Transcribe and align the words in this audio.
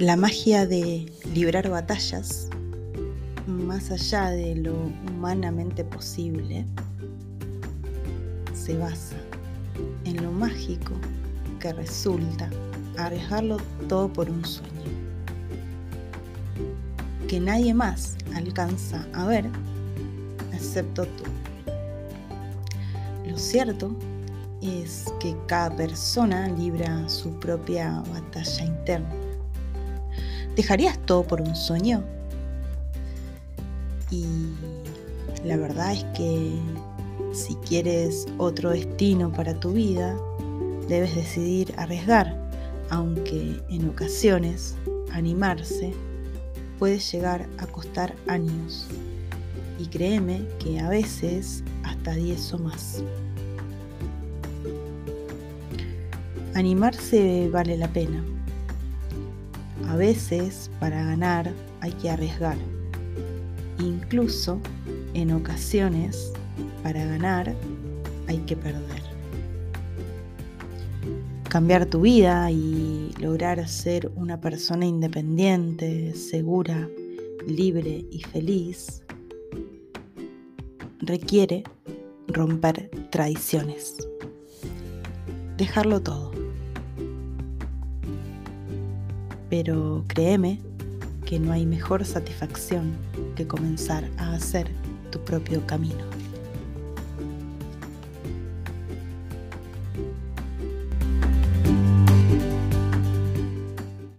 La 0.00 0.16
magia 0.16 0.66
de 0.66 1.06
librar 1.34 1.70
batallas, 1.70 2.48
más 3.46 3.92
allá 3.92 4.30
de 4.30 4.56
lo 4.56 4.74
humanamente 5.08 5.84
posible, 5.84 6.66
se 8.52 8.76
basa 8.76 9.14
en 10.04 10.20
lo 10.20 10.32
mágico 10.32 10.94
que 11.60 11.72
resulta 11.74 12.50
arriesgarlo 12.98 13.58
todo 13.88 14.12
por 14.12 14.28
un 14.28 14.44
sueño, 14.44 14.72
que 17.28 17.38
nadie 17.38 17.72
más 17.72 18.16
alcanza 18.34 19.06
a 19.12 19.26
ver 19.26 19.48
excepto 20.52 21.04
tú. 21.04 21.22
Lo 23.30 23.38
cierto 23.38 23.94
es 24.60 25.04
que 25.20 25.36
cada 25.46 25.76
persona 25.76 26.48
libra 26.48 27.08
su 27.08 27.30
propia 27.38 28.02
batalla 28.12 28.64
interna. 28.64 29.33
¿Dejarías 30.56 30.98
todo 31.04 31.24
por 31.24 31.40
un 31.40 31.56
sueño? 31.56 32.04
Y 34.10 34.24
la 35.44 35.56
verdad 35.56 35.92
es 35.92 36.04
que 36.16 36.52
si 37.32 37.56
quieres 37.56 38.26
otro 38.38 38.70
destino 38.70 39.32
para 39.32 39.58
tu 39.58 39.72
vida, 39.72 40.16
debes 40.88 41.16
decidir 41.16 41.74
arriesgar, 41.76 42.38
aunque 42.90 43.60
en 43.68 43.88
ocasiones 43.88 44.76
animarse 45.12 45.92
puede 46.78 46.98
llegar 46.98 47.48
a 47.58 47.66
costar 47.66 48.14
años. 48.28 48.86
Y 49.80 49.86
créeme 49.86 50.46
que 50.60 50.78
a 50.78 50.88
veces 50.88 51.64
hasta 51.82 52.14
10 52.14 52.52
o 52.52 52.58
más. 52.58 53.02
Animarse 56.54 57.48
vale 57.52 57.76
la 57.76 57.88
pena. 57.92 58.22
A 59.88 59.96
veces 59.96 60.70
para 60.80 61.04
ganar 61.04 61.52
hay 61.80 61.92
que 61.92 62.10
arriesgar. 62.10 62.56
Incluso 63.78 64.60
en 65.14 65.32
ocasiones 65.32 66.32
para 66.82 67.04
ganar 67.04 67.54
hay 68.26 68.38
que 68.38 68.56
perder. 68.56 69.02
Cambiar 71.48 71.86
tu 71.86 72.00
vida 72.00 72.50
y 72.50 73.12
lograr 73.20 73.66
ser 73.68 74.10
una 74.16 74.40
persona 74.40 74.86
independiente, 74.86 76.14
segura, 76.14 76.88
libre 77.46 78.04
y 78.10 78.22
feliz 78.22 79.02
requiere 81.00 81.64
romper 82.28 82.90
tradiciones. 83.10 83.96
Dejarlo 85.56 86.00
todo. 86.00 86.33
Pero 89.56 90.02
créeme 90.08 90.58
que 91.24 91.38
no 91.38 91.52
hay 91.52 91.64
mejor 91.64 92.04
satisfacción 92.04 92.96
que 93.36 93.46
comenzar 93.46 94.02
a 94.18 94.32
hacer 94.32 94.66
tu 95.12 95.20
propio 95.20 95.64
camino. 95.64 96.04